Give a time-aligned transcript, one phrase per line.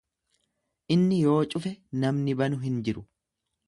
[0.95, 3.09] Inni yoo cufe namni banu hin jiru.